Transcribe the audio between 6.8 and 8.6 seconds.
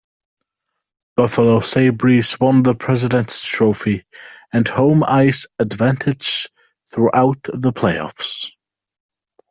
throughout the playoffs.